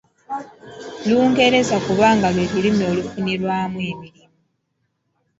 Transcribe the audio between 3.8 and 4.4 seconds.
emirimu.